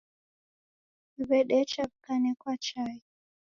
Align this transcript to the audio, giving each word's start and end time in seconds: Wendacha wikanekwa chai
Wendacha 1.29 1.81
wikanekwa 1.89 2.57
chai 2.63 2.97